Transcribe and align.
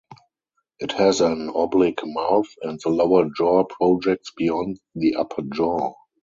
It 0.79 0.93
has 0.93 1.21
an 1.21 1.49
oblique 1.53 2.03
mouth 2.03 2.47
and 2.63 2.79
the 2.81 2.89
lower 2.89 3.29
jaw 3.37 3.65
projects 3.65 4.31
beyond 4.35 4.79
the 4.95 5.13
upper 5.15 5.43
jaw. 5.43 5.93